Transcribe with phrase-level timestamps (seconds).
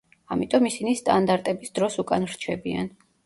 [0.35, 2.93] ამიტომ ისინი სტანდარტების დროს უკან რჩებიან.